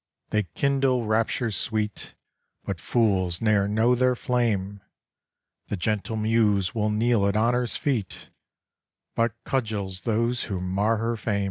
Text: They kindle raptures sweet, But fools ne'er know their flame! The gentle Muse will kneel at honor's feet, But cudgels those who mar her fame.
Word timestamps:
They 0.31 0.47
kindle 0.55 1.05
raptures 1.05 1.55
sweet, 1.55 2.15
But 2.65 2.79
fools 2.79 3.39
ne'er 3.39 3.67
know 3.67 3.93
their 3.93 4.15
flame! 4.15 4.81
The 5.67 5.77
gentle 5.77 6.15
Muse 6.15 6.73
will 6.73 6.89
kneel 6.89 7.27
at 7.27 7.35
honor's 7.35 7.77
feet, 7.77 8.31
But 9.15 9.33
cudgels 9.43 10.01
those 10.01 10.45
who 10.45 10.59
mar 10.59 10.97
her 10.97 11.15
fame. 11.17 11.39